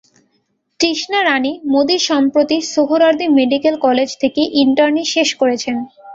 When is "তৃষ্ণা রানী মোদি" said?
0.79-1.97